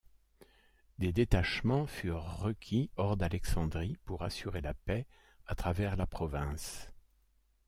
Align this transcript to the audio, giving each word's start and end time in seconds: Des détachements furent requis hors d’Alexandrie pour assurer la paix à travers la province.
Des 0.97 1.13
détachements 1.13 1.85
furent 1.85 2.23
requis 2.39 2.89
hors 2.95 3.17
d’Alexandrie 3.17 3.97
pour 4.03 4.23
assurer 4.23 4.59
la 4.59 4.73
paix 4.73 5.05
à 5.45 5.53
travers 5.53 5.95
la 5.95 6.07
province. 6.07 6.89